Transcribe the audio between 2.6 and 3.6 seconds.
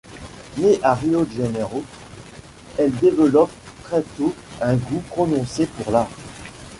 elle développe